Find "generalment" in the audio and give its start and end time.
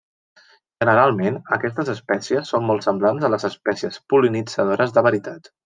0.83-1.37